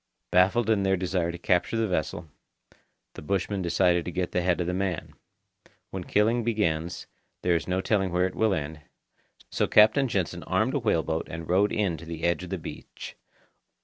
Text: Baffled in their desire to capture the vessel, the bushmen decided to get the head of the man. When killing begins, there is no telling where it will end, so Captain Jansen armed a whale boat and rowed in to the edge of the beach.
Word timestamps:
Baffled 0.31 0.67
in 0.67 0.81
their 0.81 0.97
desire 0.97 1.31
to 1.31 1.37
capture 1.37 1.77
the 1.77 1.87
vessel, 1.87 2.27
the 3.13 3.21
bushmen 3.21 3.61
decided 3.61 4.03
to 4.05 4.11
get 4.11 4.31
the 4.31 4.41
head 4.41 4.59
of 4.59 4.65
the 4.65 4.73
man. 4.73 5.13
When 5.91 6.05
killing 6.05 6.43
begins, 6.43 7.05
there 7.43 7.53
is 7.55 7.67
no 7.67 7.81
telling 7.81 8.11
where 8.11 8.25
it 8.25 8.33
will 8.33 8.55
end, 8.55 8.81
so 9.51 9.67
Captain 9.67 10.07
Jansen 10.07 10.41
armed 10.45 10.73
a 10.73 10.79
whale 10.79 11.03
boat 11.03 11.27
and 11.29 11.47
rowed 11.47 11.71
in 11.71 11.97
to 11.97 12.05
the 12.07 12.23
edge 12.23 12.41
of 12.43 12.49
the 12.49 12.57
beach. 12.57 13.15